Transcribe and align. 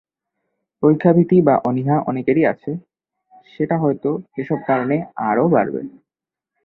পরীক্ষাভীতি 0.83 1.37
বা 1.41 1.55
অনীহা 1.69 1.95
অনেকেরই 2.09 2.43
আছে, 2.45 2.71
সেটা 3.45 3.75
হয়তো 3.77 4.09
এসব 4.37 4.59
কারণে 4.67 4.95
আরও 5.29 5.45
বাড়বে। 5.49 5.81